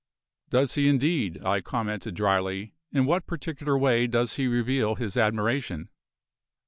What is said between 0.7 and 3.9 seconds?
he, indeed?" I commented dryly. "In what particular